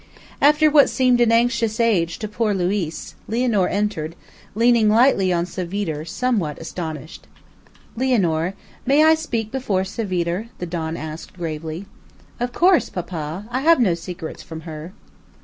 [0.41, 4.15] After what seemed an anxious age to poor Luiz, Lianor entered,
[4.55, 7.27] leaning lightly on Savitre, somewhat astonished.
[7.95, 11.85] "Lianor, may I speak before Savitre?" the don asked gravely.
[12.39, 13.45] "Of course, papa.
[13.51, 14.91] I have no secrets from her."